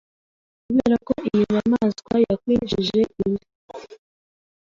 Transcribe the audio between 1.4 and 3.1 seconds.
nyamaswa yakwinjije